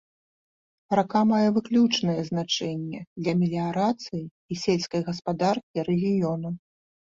Рака 0.99 1.19
мае 1.31 1.49
выключнае 1.57 2.15
значэнне 2.29 2.99
для 3.21 3.33
меліярацыі 3.43 4.23
і 4.27 4.53
сельскай 4.65 5.01
гаспадаркі 5.13 5.89
рэгіёну. 5.93 6.49